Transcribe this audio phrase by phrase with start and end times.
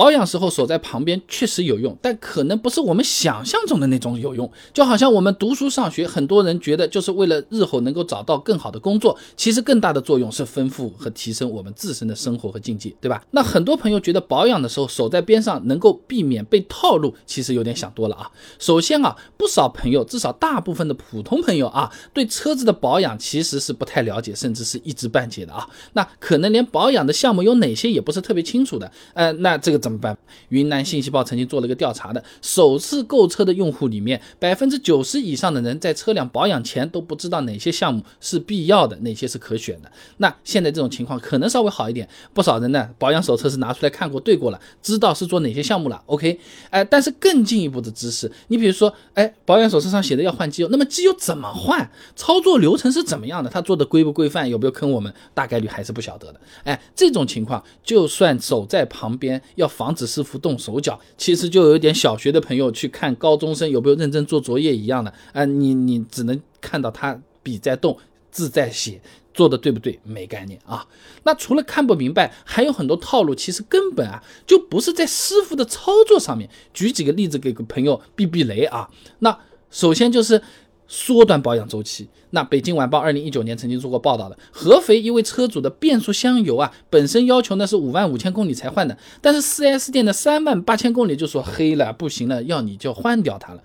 [0.00, 4.50] 保养时候守在旁边确实有用，但可能不是我们想象中的那种有用。
[4.72, 13.22] 就好像我们读书上学，很多人觉得就是为了日后能够找到更好的工作，其实更大的作用是丰富和提升我们自身的生活和境界，对吧？
[13.32, 18.30] 那很多朋友觉得保养的时候守在边上能够避免被套路，其实有点想多了啊。
[18.58, 25.68] 首先啊，不少朋友，至少大部分的普通朋友啊，对车子的保养其实是不太了解，甚至是一知半解的啊。
[25.92, 28.90] 那可能连保养的项目有哪些也不是特别清楚的。
[29.12, 30.16] 呃，那这个怎怎么办？
[30.50, 39.90] 云南信息报曾经做了一个调查的，首次购车的用户里面，百分之九十以上的人在车辆保养前都不知道哪些项目是必要的，哪些是可选的。
[40.18, 46.00] 那现在这种情况可能稍微好一点，不少人呢保养手册是拿出来看过、对过了，知道是做哪些项目了。
[46.06, 46.38] OK，
[46.70, 51.90] 哎，但是更进一步的知识，你比如说，哎，保养手册上写的要换机油，那么机油怎么换？
[52.14, 53.50] 操作流程是怎么样的？
[53.50, 54.48] 他做的规不规范？
[54.48, 55.12] 有没有坑我们？
[55.34, 56.40] 大概率还是不晓得的。
[56.64, 65.14] 哎，这种情况，就算守在旁边，要防止师傅动手脚，其实就有点小学的朋友去看高中生有没有认真做作业一样的。
[65.32, 67.96] 啊，你你只能看到他笔在动，
[68.30, 69.00] 字在写，
[69.32, 69.98] 做的对不对？
[70.04, 70.86] 没概念啊。
[71.22, 76.50] 那除了看不明白，还有很多套路，其实根本啊就不是在师傅的操作上面。
[76.74, 78.90] 举几个例子给个朋友避避雷啊。
[79.20, 79.38] 那
[79.70, 80.42] 首先就是。
[80.90, 82.08] 缩短保养周期。
[82.30, 93.62] 那北京晚报二零一九年曾经做过报道的，合肥一位车主的变速箱油啊，本身要求呢是五万五千公里才换的，但是四 S 店的三万八千公里就说黑了，不行了，要你就换掉它了。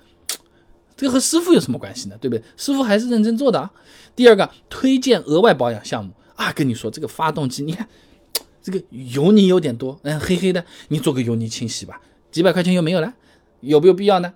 [0.95, 2.15] 这和师傅有什么关系呢？
[2.21, 2.43] 对不对？
[2.55, 3.71] 师傅还是认真做的啊。
[4.15, 7.87] 第二个，推荐额外保养项目啊，跟你说这个发动机，你看
[8.61, 11.99] 这个油泥有点多，嗯，黑黑的，你做个油泥清洗吧，
[12.31, 13.13] 几百块钱又没有了，
[13.61, 14.33] 有没有必要呢？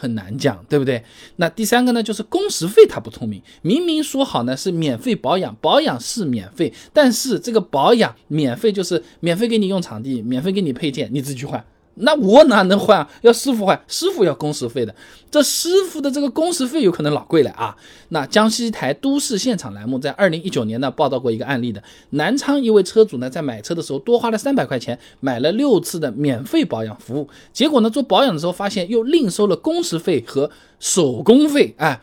[0.00, 1.04] 很难讲，对不对？
[1.36, 11.62] 那第三个呢，就是工时费他不聪明，明明说好呢是免费保养，保养是免费，但是这个保养免费就是免费给你用场地，免费给你配件，你自己去换。
[12.00, 13.10] 那我哪能换啊？
[13.22, 14.94] 要师傅换，师傅要工时费的。
[15.30, 17.76] 这师傅的这个工时费有可能老贵了啊。
[18.08, 32.00] 那江西台都市现场栏目在二零一九年呢报道过一个案例的，南昌一位车主呢在买车的时候多花了三百块钱买了六次的免费保养服务，结果呢做保养的时候发现又另收了工时费和手工费，哎。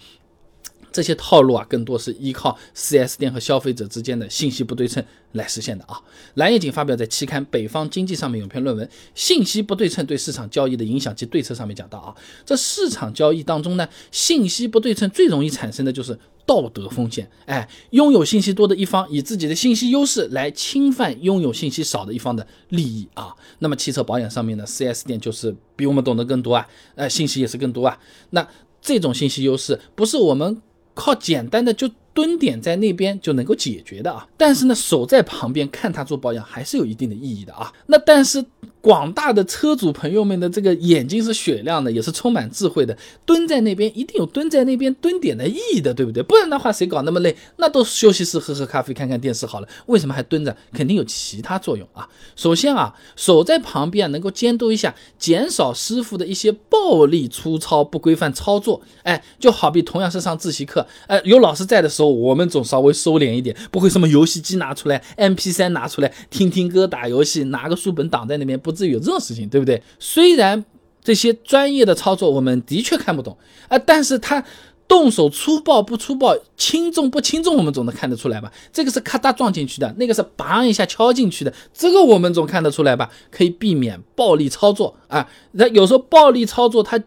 [0.97, 6.01] 这些套路啊，更多是依靠 4S 店和消费者之间的信息不对称来实现的啊。
[6.33, 17.29] 蓝夜景发表在期刊《北方经济》上面有篇论文《信息不对称对市场交易的影响及对策》，上面讲到啊，这市场交易当中呢，信息不对称最容易产生的就是道德风险。
[17.45, 23.35] 哎，拥有信息多的一方以自己的信息优势来侵犯拥有信息少的一方的利益啊。
[23.59, 27.99] 那么汽车保养上面呢，4S 店就是比我们懂得更多啊，呃，信息也是更多啊。
[28.31, 28.47] 那
[28.81, 30.59] 这种信息优势不是我们。
[30.97, 37.71] 靠简单的就蹲点在那边就能够解决的啊，但是呢，守在旁边看他做保养还是有一定的意义的啊。
[37.85, 38.43] 那但是。
[38.87, 42.97] 广大的车主朋友们的这个眼睛是雪亮的，也是充满智慧的。
[43.25, 46.23] 蹲在那边一定有蹲在那边蹲点的意义的，对不对？
[46.23, 47.35] 不然的话，谁搞那么累？
[47.57, 49.67] 那都休息室喝喝咖啡、看看电视好了。
[49.87, 50.55] 为什么还蹲着？
[50.71, 52.07] 肯定有其他作用啊。
[52.37, 58.81] 首先啊，守在旁边能够监督一下，减少师傅的一些暴力、粗糙、不规范操作。
[59.03, 68.76] 哎，就好比同样是上自习课，哎，有老师在的时候，我们总稍微收敛一点，不会什么游戏机拿出来、MP3 拿出来听听歌、打游戏，拿个书本挡在那边不。
[68.77, 69.81] 是有这种事情，对不对？
[69.99, 70.63] 虽然
[71.03, 73.35] 这些专业的操作我们的确看不懂
[73.67, 74.43] 啊，但是他
[74.87, 78.49] 动手粗暴不粗暴、轻重不轻重，我们总能看得出来吧？
[78.71, 83.09] 这个是咔嗒撞进去的，那个是叭一下敲进去的，这个我们总看得出来吧？
[83.29, 85.29] 可以避免暴力操作啊。
[85.53, 87.01] 那有时候暴力操作他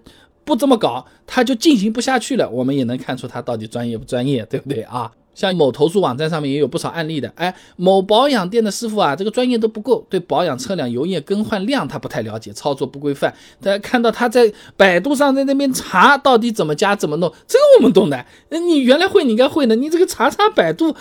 [0.44, 5.10] 不这么搞，他就进行不下去了，我们也能看出他到底专业不专业，对不对啊？
[5.34, 13.34] 像某投诉网站上面也有不少案例的，哎，某保养店的师傅啊，这个专业都不够，对保养车辆油液更换量他不太了解，操作不规范。
[13.60, 18.26] 大家看到他在百度上在那边查到底怎么加怎么弄，这个我们懂的。
[18.50, 19.74] 你原来会，你应该会的。
[19.76, 20.94] 你这个查查百度，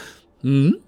[0.44, 0.80] 嗯，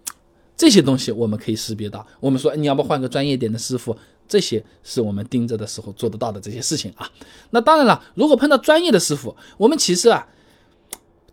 [0.55, 2.05] 这些东西我们可以识别到。
[2.19, 3.97] 我们说你要不换个专业点的师傅，
[4.27, 7.09] 这些是我们盯着的时候做得到的这些事情啊。
[7.49, 10.27] 那当然了，如果碰到专业的师傅，我们其实啊，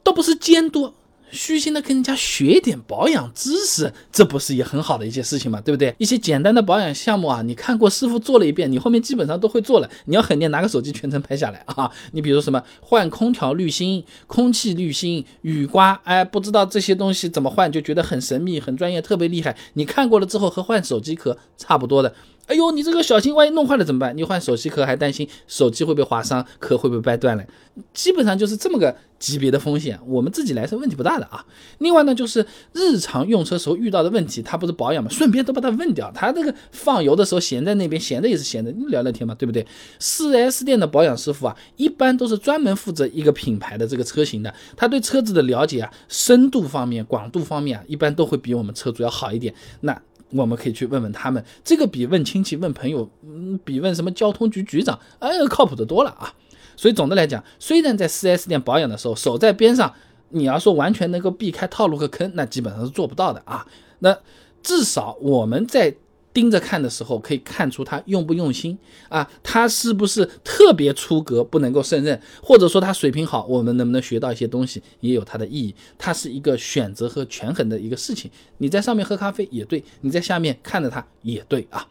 [0.03, 0.95] 都不是监督。
[1.31, 5.61] 虚心的跟人家学一点保养知识，这不是也很好的一件事情吗？
[5.61, 5.95] 对不对？
[5.99, 9.91] 一些简单的保养项目啊，你看过师傅做了一遍，你后面基本上都会做了。
[10.07, 11.91] 你要狠点，拿个手机全程拍下来啊！
[12.13, 19.57] 你比如什么换空调滤芯、空气滤芯、雨刮，哎，不知道这些东西怎么换，就觉得很神秘、很专业、特别厉害。
[19.75, 22.15] 你看过了之后和换手机壳差不多的。
[22.49, 24.17] 哎呦，你这个小心，万一弄坏了怎么办？
[24.17, 27.45] 你换手机壳还担心手机会被划伤，壳会不会掰断了？
[27.93, 31.45] 基本上就是这么个级别的风险，我们自己来是问题不大的啊。
[31.79, 36.11] 另外呢，就是日常用车时候遇到的问题，他不是保养嘛，顺便都把它问掉。
[36.15, 39.67] 他这个放油的时候闲在那边，闲着也是闲着，聊聊天嘛，对不对
[40.01, 49.55] ？4S 店的保养师傅啊，一般都是专门负责一个品牌的这个车型的，他对车子的了解啊，深度方面、广度方面啊，一般都会比我们车主要好一点。
[49.83, 50.01] 那。
[50.31, 56.35] 我们可以去问问他们，这个比问亲戚、问朋友，嗯，比问什么交通局局长，哎，靠谱的多了啊。
[56.77, 59.93] 所以总的来讲，虽然在 4S 店保养的时候守在边上，
[60.31, 63.67] 你要说完全能够避开套路和坑，那基本上是做不到的啊。
[64.01, 64.17] 那
[64.63, 65.95] 至少我们在。
[66.33, 68.79] 盯着看的时候，可以看出他用不用心
[69.09, 75.75] 啊，他是不是特别出格，不能够胜任，或者说他水平好，我们能不能学到一些东西，也有它的意义。
[75.97, 78.31] 它是一个选择和权衡的一个事情。
[78.59, 81.87] 你在上面喝咖啡也对，你在下面看着他也对啊。